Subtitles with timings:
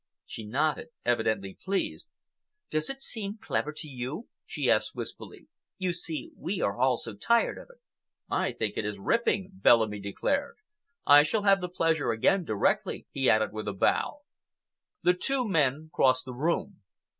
[0.25, 2.09] She nodded, evidently pleased.
[2.71, 5.47] "Does it seem clever to you?" she asked wistfully.
[5.77, 7.79] "You see, we are all so tired of it."
[8.27, 10.55] "I think it is ripping," Bellamy declared.
[11.05, 14.21] "I shall have the pleasure again directly," he added, with a bow.
[15.03, 16.81] The two men crossed the room.